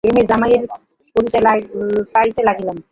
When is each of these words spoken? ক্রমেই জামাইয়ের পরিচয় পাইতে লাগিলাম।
ক্রমেই 0.03 0.25
জামাইয়ের 0.29 0.63
পরিচয় 1.15 1.43
পাইতে 2.13 2.41
লাগিলাম। 2.47 2.77